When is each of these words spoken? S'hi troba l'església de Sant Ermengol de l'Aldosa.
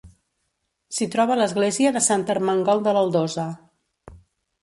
S'hi 0.99 1.07
troba 1.15 1.35
l'església 1.41 1.91
de 1.97 2.01
Sant 2.07 2.25
Ermengol 2.35 2.83
de 2.87 2.97
l'Aldosa. 2.99 3.47